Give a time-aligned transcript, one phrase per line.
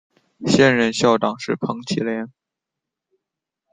[0.47, 2.31] 现任校长是彭绮莲。